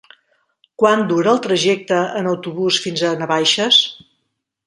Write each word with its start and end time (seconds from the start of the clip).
Quant 0.83 1.03
dura 1.11 1.31
el 1.33 1.41
trajecte 1.47 1.99
en 2.21 2.31
autobús 2.33 2.81
fins 2.87 3.05
a 3.11 3.15
Navaixes? 3.23 3.81